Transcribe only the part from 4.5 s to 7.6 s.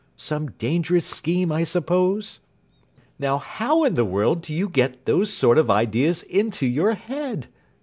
you get those sort of ideas into your head?"